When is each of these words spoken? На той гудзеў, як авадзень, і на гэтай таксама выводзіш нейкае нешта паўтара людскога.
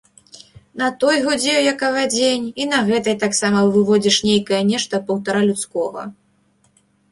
На 0.81 0.85
той 1.03 1.19
гудзеў, 1.25 1.59
як 1.73 1.83
авадзень, 1.89 2.47
і 2.63 2.67
на 2.71 2.79
гэтай 2.89 3.15
таксама 3.25 3.59
выводзіш 3.77 4.17
нейкае 4.31 4.63
нешта 4.73 5.03
паўтара 5.13 5.45
людскога. 5.53 6.01